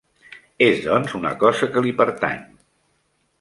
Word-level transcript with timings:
És, 0.67 0.79
doncs, 0.85 1.13
una 1.19 1.33
cosa 1.43 1.69
que 1.75 1.85
li 1.89 1.93
pertany. 2.01 2.41